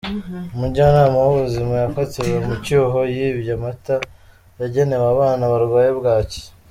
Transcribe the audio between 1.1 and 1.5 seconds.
w’